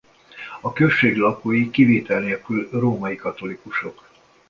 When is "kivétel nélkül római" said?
1.69-3.15